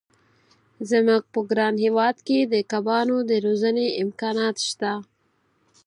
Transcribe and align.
زموږ 0.89 1.21
په 1.33 1.39
ګران 1.49 1.75
هېواد 1.85 2.17
کې 2.27 2.39
د 2.53 2.55
کبانو 2.71 3.17
د 3.29 3.31
روزنې 3.45 3.87
امکانات 4.03 4.57
شته. 4.67 4.93